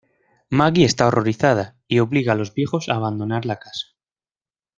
Maggie 0.49 0.85
está 0.85 1.05
horrorizada 1.05 1.77
y 1.87 1.99
obliga 1.99 2.31
a 2.33 2.35
los 2.35 2.55
viejos 2.55 2.89
a 2.89 2.95
abandonar 2.95 3.45
la 3.45 3.59
casa. 3.59 3.89